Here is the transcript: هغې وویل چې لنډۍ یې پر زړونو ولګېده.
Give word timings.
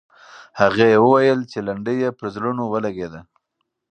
هغې 0.59 0.89
وویل 1.05 1.39
چې 1.51 1.59
لنډۍ 1.67 1.97
یې 2.03 2.09
پر 2.17 2.27
زړونو 2.35 2.63
ولګېده. 2.67 3.21